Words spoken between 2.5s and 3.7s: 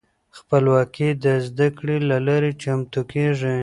چمتو کیږي.